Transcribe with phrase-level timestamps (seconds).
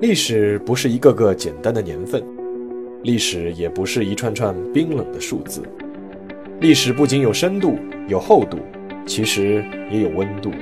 [0.00, 2.22] 历史不是一个个简单的年份，
[3.02, 5.60] 历史也不是一串串冰冷的数字。
[6.60, 8.58] 历史不仅有深度、有厚度，
[9.04, 10.52] 其实也有温度。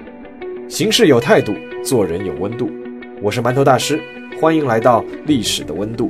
[0.71, 1.53] 行事有态度，
[1.85, 2.71] 做人有温度。
[3.21, 4.01] 我是馒头大师，
[4.41, 6.09] 欢迎来到历史的温度，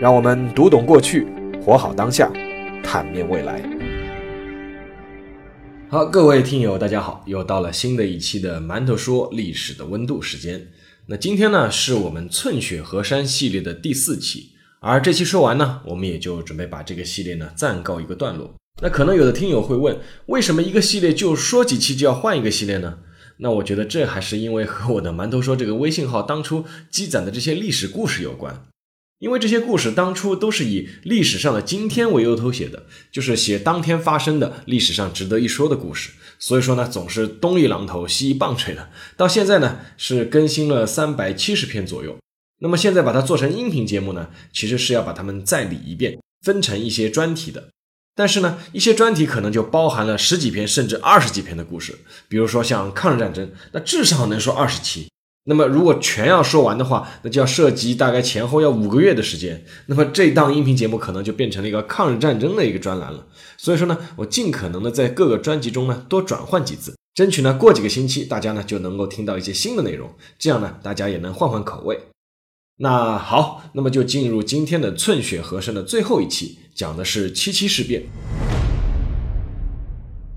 [0.00, 1.24] 让我们读懂过去，
[1.64, 2.28] 活好当下，
[2.82, 3.62] 坦面未来。
[5.88, 10.66] 好，各位听友，大家好，又到了新的一期的馒头说历史的温度时间。
[11.08, 18.52] 那今天呢，是我们寸雪河山系列的第四期，而这期说完呢，我们也就准备把这个系列呢暂告一个段落。
[18.82, 22.98] 那可能有的听友会问，为什么一个系列就说几期就要换一个系列呢？
[23.36, 28.66] 那我觉得这还是因为和我的馒头说这个微信号当初积攒的这些历史故事有关。
[29.18, 38.90] 因为这些故事当初都是以历史上的今天为由头写的，就是写当天发生的历史上值得一说的故事，所以说呢，总是东一榔头西一棒槌的。
[39.16, 42.18] 到现在呢，是更新了三百七十篇左右。
[42.60, 47.68] 那么现在把它做成音频节目呢，其实是要把它们再理一遍，分成一些专题的。
[48.14, 55.08] 但是呢，一些专题可能就包含了十几篇甚至二十几篇的故事，比如说像抗日战争，那至少能说二十期。
[55.48, 59.64] 那么，如果全要说完的话，那就要涉及大概前后要五个月的时间。
[59.86, 63.24] 那么这档音频节目可能就变成了一个抗日战争的一个专栏了。
[63.56, 71.96] 所以说呢，我尽可能的在各个专辑中呢多转换几次，争取呢过几个星期大家呢就能够听到一些新的内容，这样呢大家也能换换口味。
[72.78, 78.02] 那好，那么就进入今天的寸雪和声的最后一期，讲的是七七事变。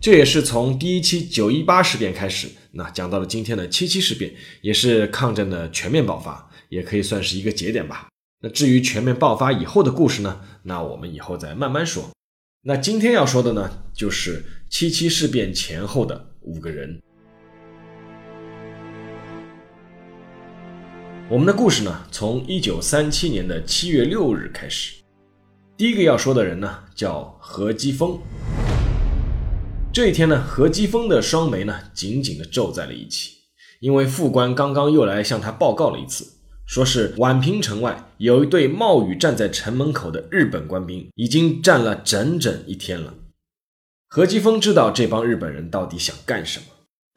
[0.01, 8.07] 这也是从第一期九一八事变开始，那讲到了今天的七七事变，也是抗战的全面爆发，也可以算是一个节点吧。
[8.41, 12.09] 那至于全面爆发以后的故事呢，那我们以后再慢慢说。
[12.63, 17.01] 那今天要说的呢，就是七七事变前后的五个人。
[21.29, 24.93] 我们的故事呢，从一九三七年的七月六日开始。
[25.75, 28.17] 第一个要说的人呢，叫何基沣。
[29.99, 33.33] 这一天呢，何基沣的双眉呢紧紧地皱在了一起，
[33.81, 36.25] 因为副官刚刚又来向他报告了一次，
[36.65, 43.13] 说是宛平城外有一队冒雨站在城门口的日本官兵，已经站了整整一天了。
[44.07, 46.65] 何基沣知道这帮日本人到底想干什么。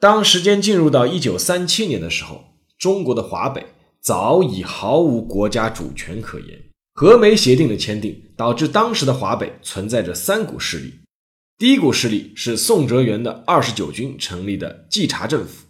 [0.01, 2.43] 当时间进入到一九三七年的时候，
[2.77, 3.65] 中国的华北
[4.01, 6.61] 早已毫无国家主权可言，
[6.95, 10.95] 和美协定的签订导致当时的华北存在着三股势力。
[11.63, 15.67] 第一股势力是宋哲元的二十九军成立的冀察政府，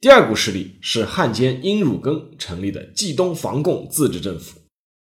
[0.00, 4.60] 第二股势力是汉奸殷汝耕成立的冀东防共自治政府，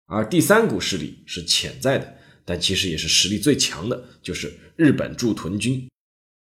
[0.05, 5.89] 而第三股势力是潜在的，但其实也是实力最强的，就是日本驻屯军。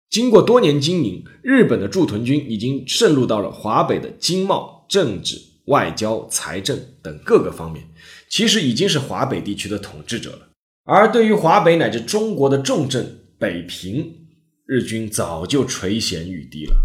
[0.10, 7.88] 经过多年经营，日本的驻屯军已经渗入到了华北的经贸、政治、外交、财政等各个方面，
[8.32, 10.50] 其实已经是华北地区的统治者了。
[10.86, 14.26] 而对于华北乃至中国的重镇，北平
[14.66, 16.76] 日军早就垂涎欲滴了。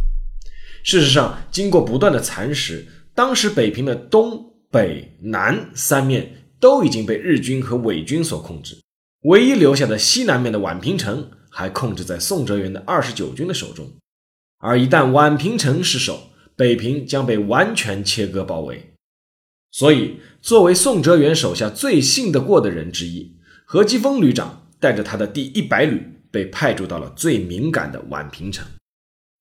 [0.84, 8.76] 事实上，经过不断的蚕食，当时北平的东北南三面都已经被日军和伪军所控制，
[9.22, 13.90] 唯一留下的西南面的宛平城还控制在宋哲元的二十九军的手中。
[14.58, 18.92] 而一旦宛平城失守，北平将被完全切割包围。
[19.70, 26.09] 所以，作为宋哲元手下最信得过的人之一，何基沣旅长带着他的第一百旅。
[26.30, 28.66] 被派驻到了最敏感的宛平城，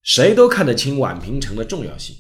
[0.04, 2.16] 谁都看得清宛平城的重要性。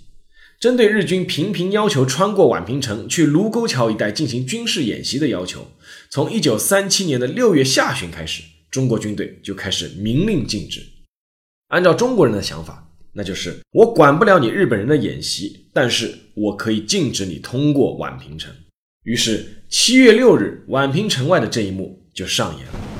[0.59, 5.65] 针对日军频频要求穿过宛平城去卢沟桥一带进行军事演习的要求，
[6.09, 10.81] 从一九三七年的六月下旬开始，中国军队就开始明令禁止。
[11.69, 18.53] 按照中国人的想法，那就是我管不了你日本人的演习，但是我可以禁止你通过宛平城。
[19.03, 22.98] 于是七月六日，宛平城外的这一幕就上演了。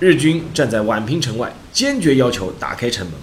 [0.00, 3.14] 日军站在宛平城外，坚决要求打开城门，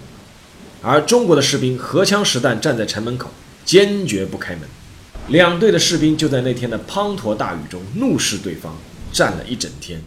[0.82, 3.30] 而中国的士兵荷枪实弹站在城门口，
[3.64, 4.68] 坚决不开门。
[5.30, 8.76] 两队的士兵就在那天的滂沱大雨中怒视对方，
[9.14, 10.02] 战了一整天。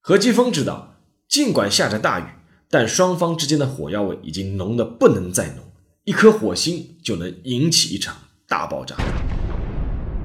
[0.00, 0.96] 何基丰知道，
[1.28, 2.24] 尽管下着大雨，
[2.70, 5.58] 但双方之间的火药味已经浓得不能再浓，
[6.04, 8.16] 一颗火星就能引起一场
[8.48, 8.96] 大爆炸。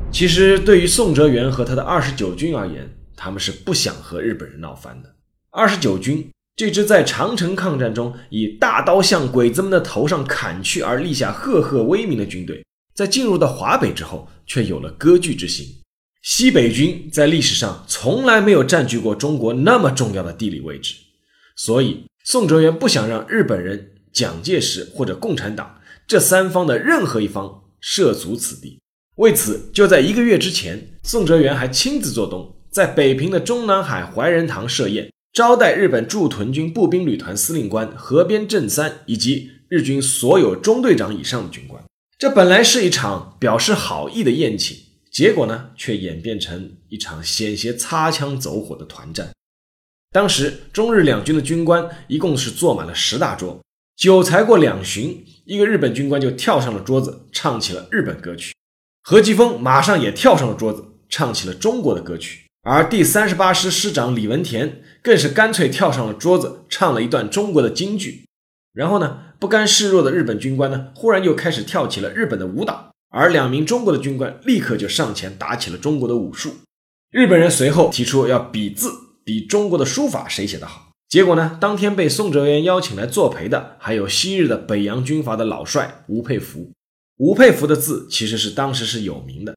[0.10, 5.14] 其实，对于宋哲元和他的二十九军而言，他们是不想和日本人闹翻的。
[5.58, 12.64] 二十九军这支在长城抗战中以大刀向鬼子们的头上砍去而立下赫赫威名的军队，
[12.94, 15.66] 在进入到华北之后，却有了割据之心。
[16.22, 20.94] 西北军在历史上从来没有占据过中国那么重要的地理位置，
[21.56, 28.80] 所以宋哲元不想让日本人、蒋介石或者共产党这三方的任何一方涉足此地，
[29.16, 41.84] 为此，就在一个月之前，宋哲元还亲自做东，在北平的中南海怀仁堂设宴，招待日本驻屯军步兵旅团司令官河边正三以及日军所有中队长以上的军官。
[42.18, 44.76] 这本来是一场表示好意的宴请，
[45.12, 49.30] 结果呢，却演变成一场险些擦枪走火的团战。
[50.12, 53.60] 当时中日两军的军官一共是坐满了十大桌，
[53.96, 58.54] 酒才过两巡，一个日本军官就跳上了桌子，唱起了日本歌曲。
[59.04, 68.26] 何基峰马上也跳上了桌子，唱起了中国的歌曲，而第三十八师师长李文田更是干脆跳上了桌子，唱了一段中国的京剧。
[68.74, 76.58] 然后呢，不甘示弱的日本军官呢，忽然又开始跳起了日本的舞蹈，而两名中国的军官立刻就上前打起了中国的武术。
[77.10, 78.92] 日本人随后提出要比字，
[79.24, 80.90] 比中国的书法谁写得好。
[81.08, 86.74] 结果呢，当天被宋哲元邀请来作陪的，还有昔日的北洋军阀的老帅吴佩孚。
[87.16, 89.56] 吴佩孚的字其实是当时是有名的，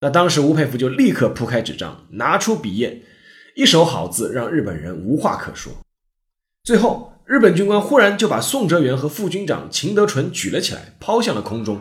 [0.00, 3.00] 那当时吴佩孚就立刻铺开纸张，拿出笔砚，
[3.58, 5.72] 一手好字让日本人无话可说。
[6.62, 11.80] 最后，日本军官忽然就把宋哲元和副军长秦德纯举了起来，抛向了空中。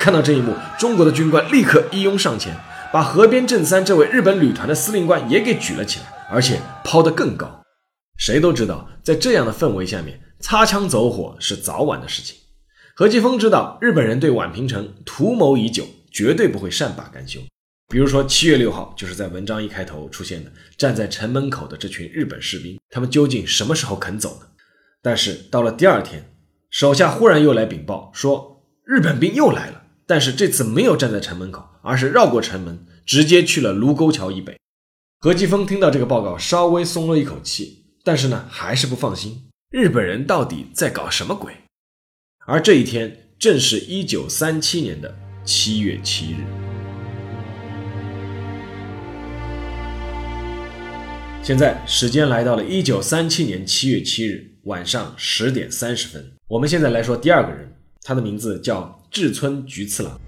[0.00, 2.56] 看到这一幕，中国的军官立刻一拥上前，
[2.90, 7.60] 把河边正三这位日本旅团的司令官也给举了起来，而且抛得更高。
[8.16, 12.34] 谁都知道，在这样的氛围下面，擦枪走火是早晚的事情。
[12.96, 17.40] 何继峰知道日本人对宛平城图谋已久，绝对不会善罢甘休。
[17.88, 24.46] 比如说七月六号，就是在文章一开头出现的，站在城门口的这群日本士兵，他们究竟什么时候肯走呢？
[25.02, 26.34] 但是到了第二天，
[26.70, 34.58] 手下忽然又来禀报说，日本兵又来了，但是这次没有站在城门口，而是绕过城门，直接去了卢沟桥以北。
[35.20, 41.54] 何继峰听到这个报告，稍微松了一口气，但是呢，还是不放心，日本人到底在搞什么鬼？
[42.46, 45.14] 而这一天正是一九三七年的
[45.44, 46.73] 七月七日。
[51.44, 56.32] 现在时间来到了一九三七年七月七日晚上十点三十分。
[56.48, 57.70] 我们现在来说第二个人，
[58.00, 60.18] 他的名字叫志村菊次郎。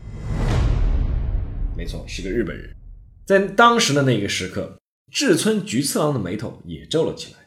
[1.74, 2.76] 没错，是个日本人。
[3.24, 4.78] 在当时的那个时刻，
[5.10, 7.38] 志村菊次郎的眉头也皱了起来。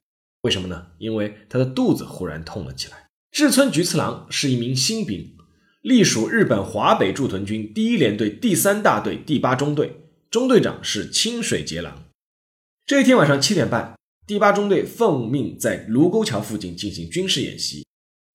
[0.41, 0.87] 为什么呢？
[0.97, 2.97] 因为他的肚子忽然痛了起来。
[3.31, 5.35] 志村菊次郎是一名新兵，
[5.83, 9.95] 隶属日本华北驻屯军第一联队第三大队第八中队，
[10.31, 12.05] 中队长是清水节郎。
[12.89, 13.93] 这一天晚上七点半，
[14.25, 17.85] 第八中队奉命在卢沟桥附近进行军事演习，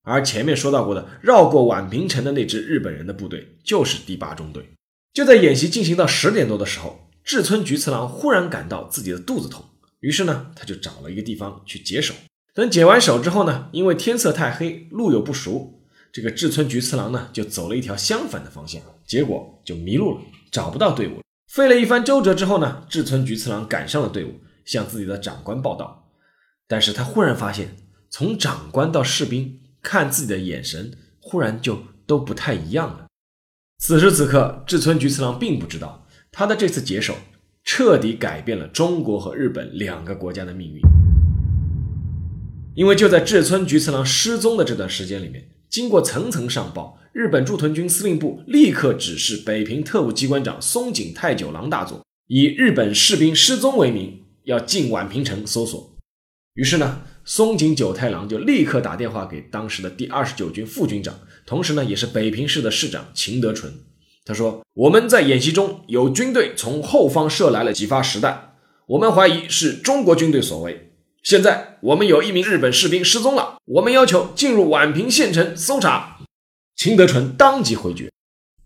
[0.04, 4.64] 而前面说到过的绕过宛平城的那支日本人的部队就是第八中队。
[5.12, 9.64] 就在演习进行到十点多的时候，志村菊次郎忽然感到自己的肚子痛，
[9.98, 12.14] 于是呢，他就找了一个地方去解手。
[12.54, 20.20] 等解完手之后呢，因为天色太黑，路又不熟，这个志村菊次郎呢就走了一条相反的方向，结果就迷路了，
[20.52, 21.20] 找不到队伍。
[21.52, 26.10] 费了一番周折之后呢，志村菊次郎赶上了队伍，向自己的长官报道。
[26.66, 27.76] 但是他忽然发现，
[28.10, 33.06] 从长官到士兵看自己的眼神，忽然就都不太一样了。
[33.78, 37.14] 此时此刻，志村菊次郎并不知道，他的这次解手
[37.62, 40.80] 彻底改变了中国和日本两个国家的命运。
[42.74, 55.94] 因为就在志村菊次郎失踪的这段时间里面，经过层层上报，日本驻屯军司令部立刻指示北平特务机关长松井太久郎大佐，以日本士兵失踪为名，要进宛平城搜索。
[56.54, 63.72] 于是呢，松井久太郎就立刻打电话给当时的第二十九军副军长，同时呢，也是北平市的市长秦德纯。
[64.24, 68.54] 他说：“我们在演习中有军队从后方射来了几发实弹，
[68.86, 76.18] 我们怀疑是中国军队所为。”现在我们有一名日本士兵失踪了，我们要求进入宛平县城搜查。
[76.76, 78.10] 秦德纯当即回绝。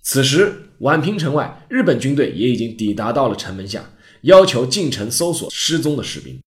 [0.02, 3.90] 此时，宛平城外，日本军队也已经抵达到了城门下，
[4.22, 6.40] 要求进城搜索失踪的士兵。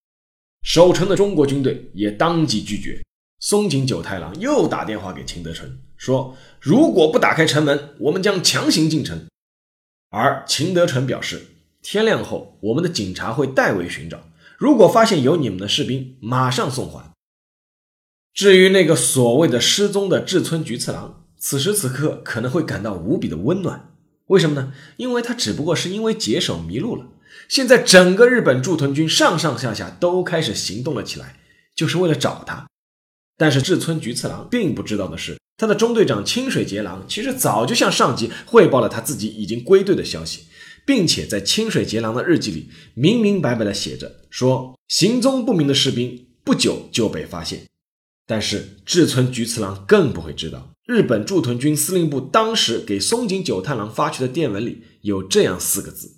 [0.63, 3.01] 守城的中国军队也当即拒绝。
[3.39, 9.25] 松井久太郎又打电话给秦德纯，说：“如果不打开城门，我们将强行进城。”
[10.11, 11.47] 而秦德纯表示
[11.81, 14.27] ：“天亮后，我们的警察会代为寻找。”
[14.59, 17.11] 如果发现有你们的士兵，马上送还。
[18.31, 23.91] 至于那个所谓的失踪的志村菊次郎，此时此刻可能会感到无比的温暖。
[24.27, 24.71] 为什么呢？
[24.97, 27.07] 因为他只不过是因为解手迷路了。
[27.51, 31.35] 现在整个日本驻屯军上上下下都开始行动了起来，
[31.75, 32.65] 就是为了找他。
[33.37, 40.45] 但是志村菊次郎并不知道的是，他的中队长清水节郎其实早就向上级汇报了他自己已经归队的消息。
[40.83, 47.67] 并且在清水节郎的日记里明明白白的写着，说行踪不明的士兵不久就被发现。
[48.25, 56.15] 但是志村菊次郎更不会知道，日本驻屯军司令部当时给松井久太郎发去的电文里有这样四个字，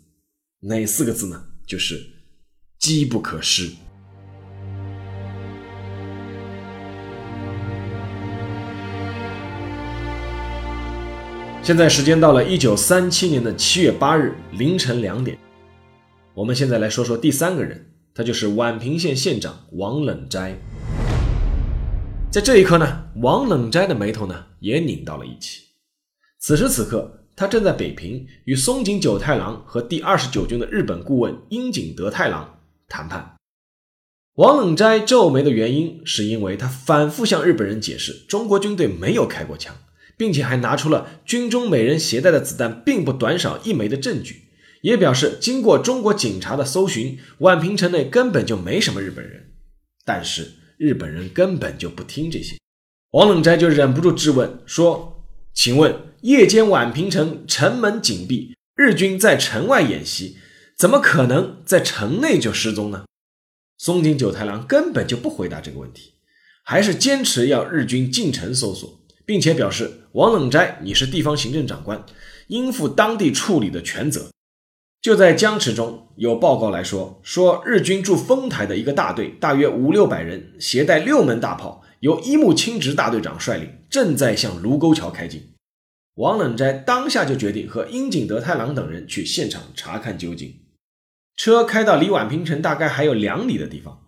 [0.65, 1.43] 哪四个字呢？
[1.67, 2.01] 就是
[2.79, 3.70] “机不可失”。
[11.62, 15.38] 现在时间到了一九三七年的七月八日凌晨两点，
[16.34, 20.58] 我们现在来说说第三个人，他就是宛平县县长王冷斋。
[22.32, 25.63] 在这一刻呢，王冷斋的眉头呢也拧到了一起。
[26.39, 33.35] 此时此刻，他正在北平与松井久太郎和第二十九军的日本顾问樱井德太郎谈判。
[34.35, 39.75] 王冷斋皱眉的原因，是因为他反复向日本人解释，中国军队没有开过枪。
[40.15, 44.43] 并且还拿出了军中每人携带的子弹并不短少一枚的证据，
[44.81, 49.51] 也表示经过中国警察的搜寻，宛平城内根本就没什么日本人。
[50.05, 52.57] 但是日本人根本就不听这些，
[53.11, 60.37] 王冷斋就忍不住质问说：“请问夜间宛平城城门紧闭，日军在城外演习，
[60.77, 63.03] 怎么可能在城内就失踪呢？”
[63.77, 66.13] 松井久太郎根本就不回答这个问题，
[66.63, 68.99] 还是坚持要日军进城搜索。
[69.25, 72.05] 并且表示，王冷斋，你是地方行政长官，
[72.47, 74.29] 应负当地处理的全责。
[75.01, 85.52] 就在僵持中，有报告来说，说日军驻丰台的一个大队，大约五六百人，携带六门大炮，由一木清直大队长率领，正在向卢沟桥开进。
[86.15, 90.62] 王冷斋当下就决定和樱井德太郎等人去现场查看究竟。
[91.36, 94.00] 车开到离宛平城大概还有两里的地方。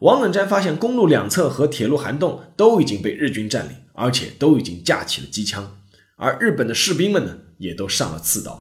[0.00, 5.78] 王冷斋发现公路两侧和铁路涵洞都已经被日军占领，而且都已经架起了机枪，
[6.16, 8.58] 而日本的士兵们呢，也都上了刺刀。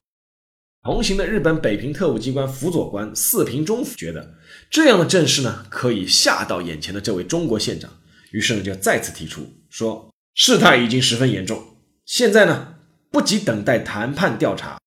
[0.83, 4.35] 同行的日本北平特务机关辅佐官四平忠觉得
[4.69, 7.91] 这样的阵势呢，可以吓到眼前的这位中国县长，
[8.31, 9.41] 于是呢，就再次提出
[9.71, 12.75] 说，事态已经十分严重，现在呢，
[13.11, 14.79] 不急等待谈判调查，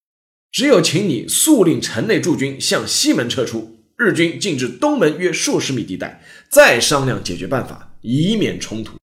[0.51, 3.85] 只有请你速令城内驻军向西门撤出。
[3.97, 8.97] 日军进至东门约数十米地带，再商量解决办法，以免冲突。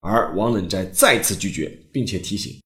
[0.00, 2.60] 而王冷斋再次拒绝，并且提醒：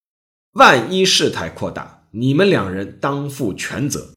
[0.53, 4.13] 万一事态扩大，你们两人当负全责。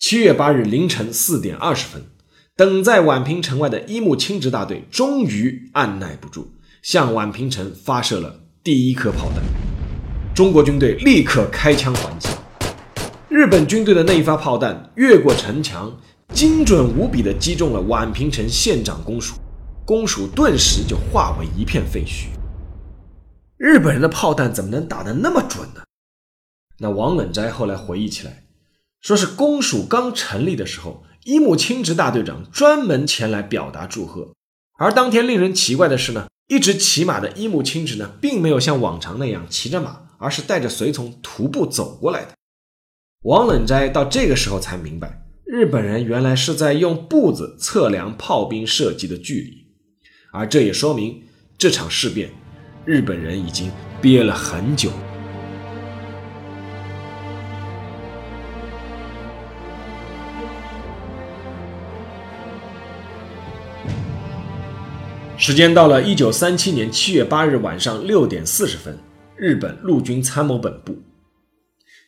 [0.00, 2.06] 七月八日凌晨四点二十分，
[2.56, 9.77] 等在宛平城外的一木清直大队终于按耐不住，向宛平城发射了第一颗炮弹。
[10.38, 12.28] 中国军队立刻开枪还击。
[13.28, 15.92] 日本军队的那一发炮弹越过城墙，
[16.32, 19.34] 精准无比地击中了宛平城县长公署，
[19.84, 22.26] 公署顿时就化为一片废墟。
[23.56, 25.82] 日本人的炮弹怎么能打得那么准呢？
[26.78, 28.44] 那王冷斋后来回忆起来，
[29.00, 34.28] 说是公署刚成立的时候，一木清直大队长专门前来表达祝贺。
[34.78, 42.32] 而当天令人奇怪的是呢，一直骑马的一木清直呢，并没有像往常那样骑着马，而是带着随从徒步走过来的。
[43.22, 49.66] 王冷斋到这个时候才明白，日本人原来是在用步子测量炮兵射击的距离，
[50.32, 51.22] 而这也说明
[51.56, 52.30] 这场事变，
[52.84, 53.70] 日本人已经
[54.00, 54.90] 憋了很久。
[65.36, 68.98] 时间到了一九三七年七月八日晚上六点四十分，
[69.38, 70.98] 日本陆军参谋本部。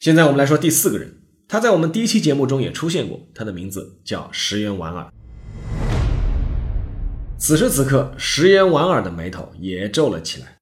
[0.01, 5.13] 现在我们来说第四个人，他在我们第一期节目中也出现过，他的名字叫石原莞尔。
[7.39, 10.59] 此时此刻，石原莞尔的眉头也皱了起来。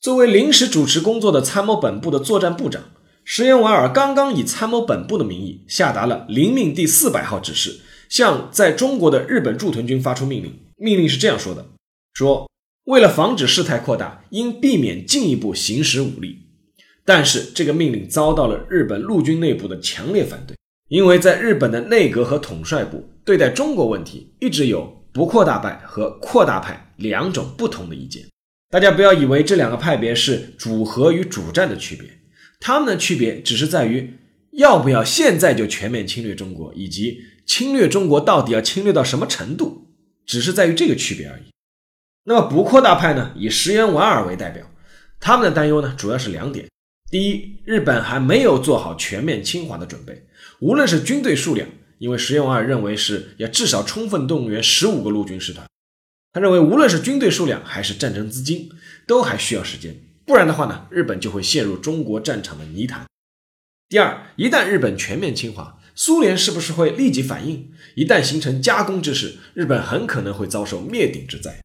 [0.00, 2.82] 作为临时主持工作的参谋本部的作战部长，
[3.22, 10.60] 石原莞尔刚刚以参谋本部的名义下达了临命第四百号指示，向在中国的日本驻屯军发出命令。
[10.76, 11.66] 命令是这样说的：
[12.14, 12.48] 说
[12.84, 16.40] 为了防止事态扩大，应避免进一步行使武力。
[17.04, 20.56] 但是这个命令遭到了日本陆军内部的强烈反对，
[20.88, 28.24] 因为在日本的内阁和统帅部对待中国问题一直有不扩大派和扩大派两种不同的意见。
[28.70, 32.08] 大家不要以为这两个派别是主和与主战的区别，
[32.58, 34.14] 他们的区别只是在于
[34.52, 39.88] 要不要现在就全面侵略中国，以及侵略中国到底要侵略到什么程度，
[40.26, 41.53] 只是在于这个区别而已。
[42.26, 44.66] 那么不扩大派呢，以石原莞尔为代表，
[45.20, 46.66] 他们的担忧呢，主要是两点。
[47.10, 50.26] 第一，日本还没有做好全面侵华的准备，
[50.60, 55.66] 无论是军队数量，因为石原莞尔认为是要至少充分动员十五个陆军师团，
[56.32, 58.70] 他认为无论是军队数量还是战争资金，
[59.06, 63.04] 都还需要时间，不然的话呢，日本就会陷入中国战场的泥潭。
[63.90, 67.70] 第二，一旦日本全面侵华，苏联是不是会立即反应？
[67.94, 71.60] 一旦形成夹攻之势，日本很可能会遭受灭顶之灾。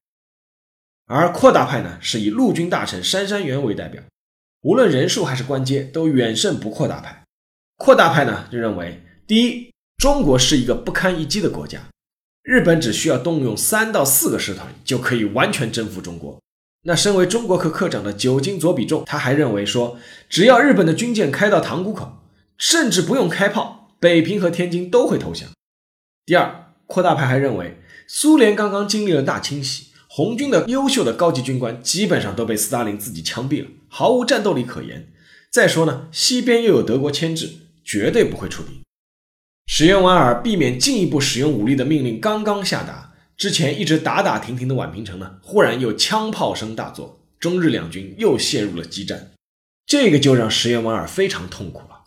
[1.10, 4.04] 而扩大派呢是以陆军大臣杉山元为代表，
[4.62, 7.24] 无论人数还是官阶都远胜不扩大派。
[7.78, 11.80] 扩大派呢就认为，第一，中国是一个不堪一击的国家，
[12.44, 16.40] 日本只需要动用三到四个师团就可以完全征服中国。
[16.84, 19.98] 那身为中国科科长的酒井左比仲，他还认为说，
[20.30, 22.22] 只要日本的军舰开到塘沽口，
[22.56, 25.50] 甚至不用开炮，北平和天津都会投降。
[26.26, 29.89] 第二，扩大派还认为，苏联刚刚经历了大清洗。
[30.12, 35.12] 红军的优秀的高级军官基本上都被斯大林自己枪毙了，毫无战斗力可言。
[35.52, 37.52] 再说呢，西边又有德国牵制，
[37.86, 38.82] 绝对不会出兵。
[39.68, 49.30] 石原莞尔避免进一步使用武力的命令刚刚下达，之前一直打打停停的宛平城呢，忽然又枪炮声大作，中日两军又陷入了激战。
[49.86, 52.06] 这个就让石原莞尔非常痛苦了。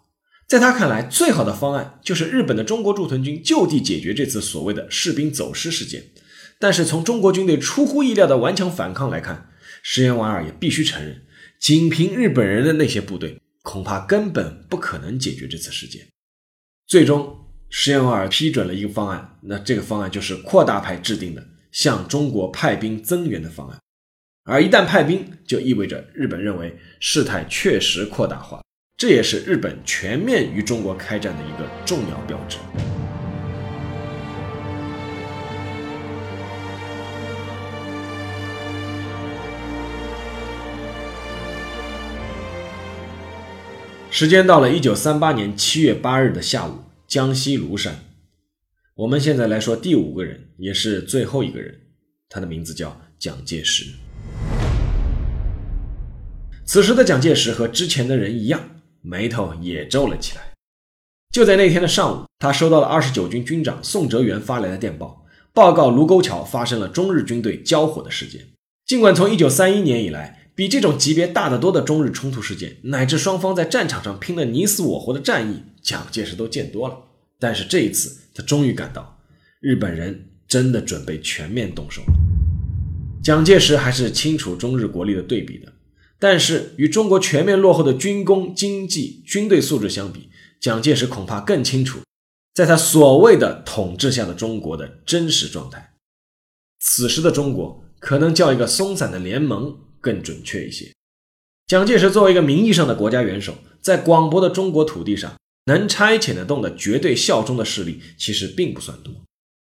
[0.49, 6.03] 在他看来，最好的方案就是日本的中国驻屯军就地解决这次所谓的士兵走失事件。
[6.63, 9.51] 但是从中国军队出乎意料的顽强反抗来看，
[9.83, 11.23] 石原莞尔也必须承认，
[11.59, 16.07] 仅凭日本人的那些部队，恐怕根本不可能解决这次事件。
[16.87, 23.77] 最终，石原莞尔批准了一个方案，那这个方案就是扩大派制定的向中国派兵增援的方案。
[24.45, 28.63] 而一旦派兵，就意味着日本认为事态确实扩大化，
[28.97, 32.59] 这也是日本全面与中国开战的一个重要标志。
[44.15, 47.99] 时间到了一九三八年七月八日的下午，江西庐山。
[48.95, 51.75] 我们现在来说第五个人，也是最后一个人，
[52.29, 53.87] 他的名字叫蒋介石。
[56.67, 58.61] 此时的蒋介石和之前的人一样，
[59.01, 60.43] 眉头也皱了起来。
[61.33, 68.43] 就在那天的上午，他收到了二十九军军长宋哲元发来的电报，报告卢沟桥发生了中日军队交火的事件。
[68.85, 76.97] 尽管从一九三一年以来，比这种级别大得多的中日冲突事件，乃至双方在战场上拼得你死我活的战役，蒋介石都见多了。
[77.39, 79.19] 但是这一次，他终于感到
[79.61, 82.13] 日本人真的准备全面动手了。
[83.23, 85.73] 蒋介石还是清楚中日国力的对比的，
[86.19, 90.29] 但是与中国全面落后的军工、经济、军队素质相比，
[90.61, 92.01] 蒋介石恐怕更清楚，
[92.55, 95.95] 在他所谓的统治下的中国的真实状态。
[96.79, 99.79] 此时的中国，可能叫一个松散的联盟。
[100.03, 100.93] 更准确一些，
[101.69, 105.35] 蒋介石作为一个名义上的国家元首，在广博的中国土地上
[105.67, 109.15] 能差遣得动的绝对效忠的势力，其实并不算多。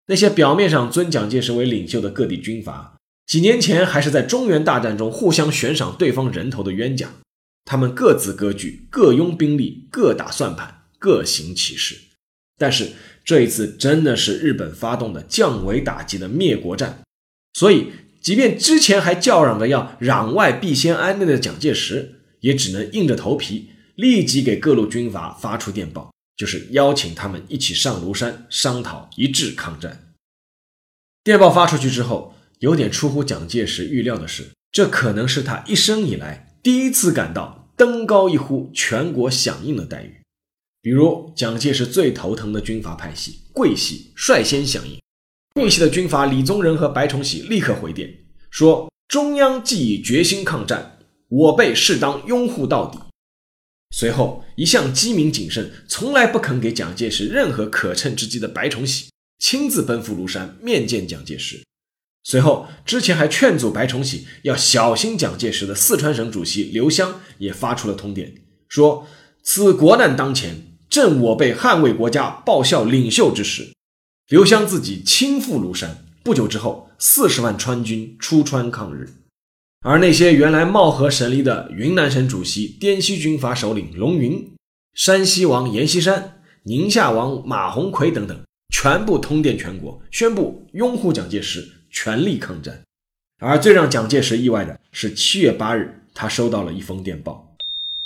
[0.06, 7.12] 那些表面上尊蒋介石为领袖的各地军阀，几年前还是在中原大战中互相悬赏对方人头的冤家，
[7.66, 11.96] 他们各自割据，各拥兵力，各打算盘，各行其事。
[12.58, 12.92] 但是
[13.22, 17.02] 这一次真的是日本发动的降维打击的灭国战，
[17.52, 17.92] 所以。
[18.22, 30.14] 即便之前还叫嚷着要攘外必先安内的蒋介石，也只能硬着头皮立即给各路军阀发出电报，就是邀请他们一起上庐山商讨一致抗战。
[31.24, 40.22] 电报发出去之后，有点出乎蒋介石预料的是，这可能是他一生以来第一次感到登高一呼，全国响应的待遇。
[40.80, 45.01] 比如蒋介石最头疼的军阀派系桂系率先响应。
[45.54, 48.10] 桂系的军阀李宗仁和白崇禧立刻回电
[48.50, 52.98] 说：“中央既已决心抗战，我辈适当拥护到底。”
[53.94, 61.62] 随后，一向机敏谨慎、从来不肯给蒋介石任何可乘之机的白崇禧亲自奔赴庐山面见蒋介石。
[62.24, 68.34] 随后，之前还劝阻白崇禧要小心蒋介石的四川省主席刘湘也发出了通电，
[68.68, 69.06] 说
[69.44, 73.72] ：“此国难当前，正我辈捍卫国家、报效领袖之时。”
[74.32, 79.06] 刘湘自己亲赴庐山，不久之后，四十万川军出川抗日，
[79.82, 84.54] 而那些原来貌合神离的云南省主席、滇西军阀首领龙云、
[84.94, 88.42] 山西王阎锡山、宁夏王马鸿逵等等，
[88.72, 92.82] 全部通电全国，宣布拥护蒋介石，全力抗战。
[93.38, 97.54] 而最让蒋介石意外的是，七月八日，他收到了一封电报，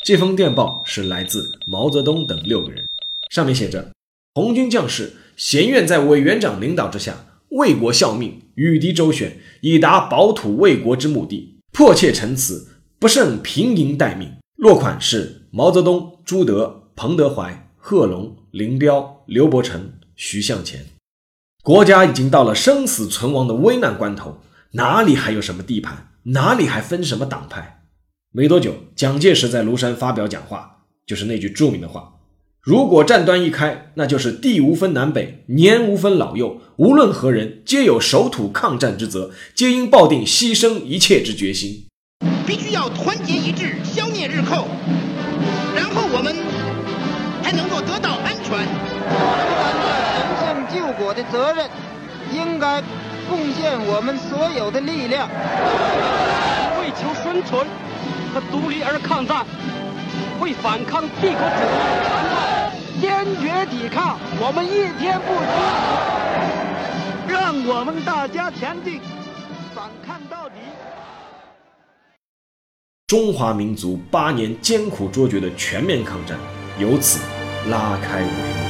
[0.05, 2.85] 这封电报是来自毛泽东等六个人，
[3.31, 3.93] 上面写着
[4.35, 11.61] ：“红军将士。”咸愿在委员长领导之下，为国效命，与敌周旋，以达保土卫国之目的。
[11.73, 12.69] 迫切陈词，
[12.99, 14.33] 不胜平营待命。
[14.57, 20.87] 落款是毛泽东、朱德、彭德怀、贺龙、林彪、刘伯承、徐向前。
[21.63, 24.39] 国家已经到了生死存亡的危难关头，
[24.73, 26.09] 哪里还有什么地盘？
[26.23, 27.83] 哪里还分什么党派？
[28.33, 32.15] 没多久，蒋介石在庐山发表讲话，就是那句著名的话。
[32.67, 41.87] 如果战端一开，那就是地无分南北，年无分老幼，无论何人，皆有守土抗战之责，皆应抱定牺牲一切之决心。
[42.45, 44.67] 必须要团结一致，消灭日寇，
[45.77, 46.35] 然后我们
[47.41, 48.59] 才能够得到安全。
[50.11, 51.71] 神圣救国的责任，
[52.35, 52.83] 应该
[53.31, 55.29] 贡献我们所有的力量，
[56.81, 57.65] 为求生存
[58.35, 59.47] 和独立而抗战，
[60.41, 62.56] 为反抗帝国主义而抗战。
[62.56, 62.56] 坚
[63.27, 69.01] 坚决抵抗，我们一天不休，让我们大家前进，
[69.75, 70.55] 反抗到底。
[73.09, 76.39] 中华民族八年艰苦卓绝的全面抗战，
[76.79, 77.19] 由此
[77.69, 78.66] 拉开帷幕。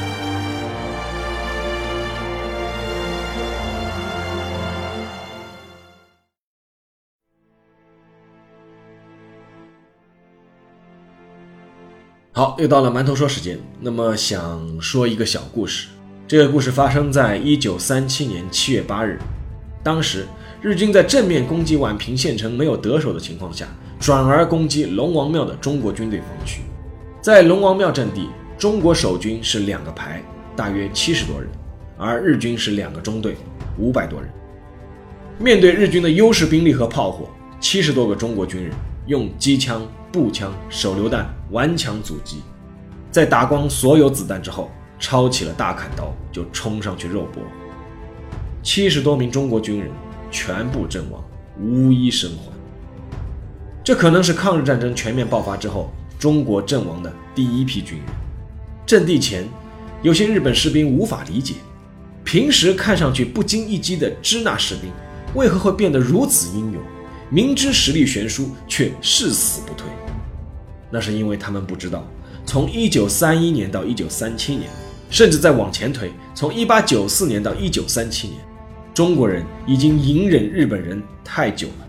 [12.37, 13.57] 好，又到了馒头说时间。
[13.79, 15.87] 那么想说一个小故事。
[16.27, 19.17] 这个故事发生在一九三七年七月八日。
[19.81, 20.23] 当时
[20.61, 23.65] 日军在正面攻击宛平县城没有得手的情况下，
[23.99, 26.61] 转而攻击龙王庙的中国军队防区。
[27.23, 30.21] 在龙王庙阵地，中国守军是两个排，
[30.55, 31.49] 大约七十多人，
[31.97, 33.35] 而日军是两个中队，
[33.79, 34.29] 五百多人。
[35.39, 37.27] 面对日军的优势兵力和炮火，
[37.59, 38.71] 七十多个中国军人
[39.07, 39.81] 用机枪。
[40.11, 42.41] 步枪、手榴弹顽强阻击，
[43.11, 47.41] 在打光所有子弹之后，抄起了大砍刀就冲上去肉搏。
[48.63, 49.89] 七十多名中国军人
[50.31, 51.23] 全部阵亡，
[51.59, 52.51] 无一生还。
[53.83, 55.89] 这可能是抗日战争全面爆发之后
[56.19, 58.07] 中国阵亡的第一批军人。
[58.85, 59.47] 阵地前，
[60.01, 61.55] 有些日本士兵无法理解，
[62.23, 64.91] 平时看上去不经一击的支那士兵，
[65.35, 66.81] 为何会变得如此英勇？
[67.29, 69.85] 明知实力悬殊，却誓死不退。
[70.89, 72.07] 那是因为他们不知道，
[72.45, 74.69] 从1931年到1937年，
[75.09, 78.39] 甚至再往前推，从1894年到1937年，
[78.93, 81.87] 中国人已经隐忍日本人太久了。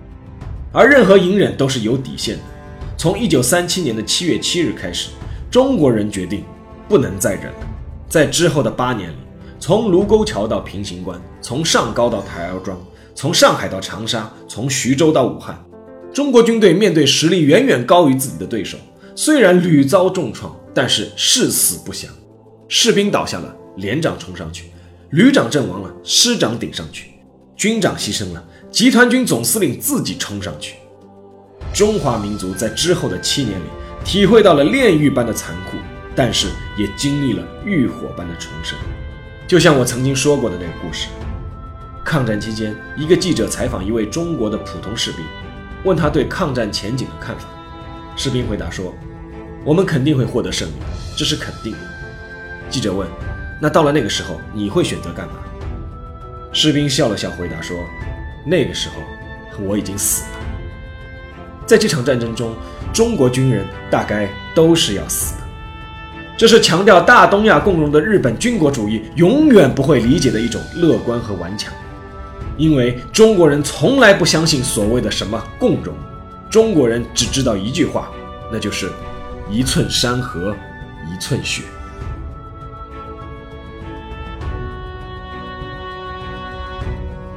[0.72, 2.42] 而任何隐忍都是有底线的。
[2.96, 5.10] 从1937年的7月7日开始，
[5.50, 6.42] 中国人决定
[6.88, 7.66] 不能再忍了。
[8.08, 9.16] 在之后的八年里，
[9.60, 12.76] 从卢沟桥到平型关，从上高到台儿庄，
[13.20, 15.60] 从上海到长沙，从徐州到武汉。
[16.14, 18.78] 中国军队面对实力远远高于自己的对手，
[19.16, 22.08] 虽然屡遭重创，但是誓死不降。
[22.68, 24.66] 士兵倒下了，连长冲上去；
[25.10, 27.06] 旅长阵亡了，师长顶上去；
[27.56, 30.76] 军长牺牲了，集团军总司令自己冲上去。
[31.74, 33.64] 中华民族在之后的七年里，
[34.04, 35.76] 体会到了炼狱般的残酷，
[36.14, 36.46] 但是
[36.78, 38.78] 也经历了浴火般的重生。
[39.48, 41.08] 就像我曾经说过的那个故事：
[42.08, 45.22] 抗战期间，一个记者采访一位中国的普通士兵。
[45.84, 47.44] 问他对抗战前景的看法，
[48.16, 48.94] 士兵回答说
[49.62, 50.72] ：“我们肯定会获得胜利，
[51.14, 51.78] 这是肯定的。”
[52.70, 53.06] 记者问
[53.60, 55.34] ：“那到了那个时候，你会选择干嘛？”
[56.50, 57.76] 士兵笑了笑，回答说
[58.42, 60.38] ：“那个时候，我已经死了。”
[61.68, 62.54] 在这场战争中，
[62.90, 65.42] 中国军人大概都是要死的。
[66.38, 71.70] 这是强调大东亚共荣的日本军国主义永远不会理解的一种乐观和顽强。
[72.58, 75.94] 因为中国人从来不相信所谓的什么共荣，
[76.50, 78.10] 中国人只知道一句话，
[78.52, 78.90] 那就是
[79.48, 80.54] 一寸山河
[81.06, 81.62] 一寸血。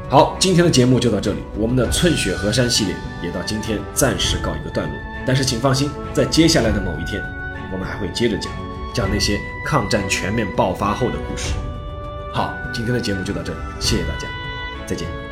[0.09, 4.95] 好，今天的节目就到这里，我们的寸血河山系列也到今天暂时告一个段落。
[5.25, 7.23] 但是请放心，在接下来的某一天，
[7.71, 8.51] 我们还会接着讲，
[8.91, 11.53] 讲那些抗战全面爆发后的故事。
[12.33, 14.40] 好，今天的节目就到这里，谢谢大家。
[14.85, 15.30] 再见。